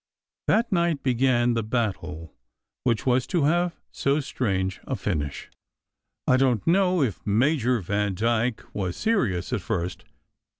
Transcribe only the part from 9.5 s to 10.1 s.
at first.